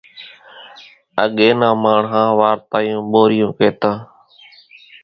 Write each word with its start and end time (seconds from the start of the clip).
اڳيَ 1.23 1.49
نان 1.59 1.75
ماڻۿان 1.83 2.27
وارتاريون 2.39 3.03
ٻورِيون 3.11 3.51
ڪيتان۔ 3.59 3.97